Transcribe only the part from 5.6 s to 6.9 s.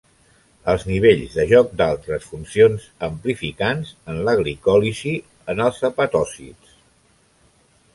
els hepatòcits.